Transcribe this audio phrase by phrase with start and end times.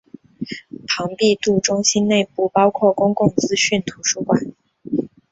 [0.87, 4.51] 庞毕度中心内部包括公共资讯图书馆。